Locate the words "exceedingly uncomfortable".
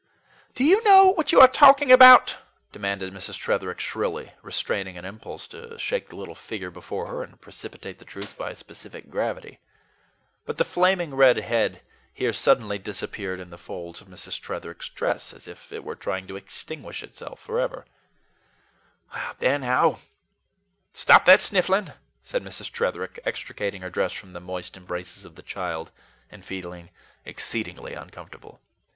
27.23-28.59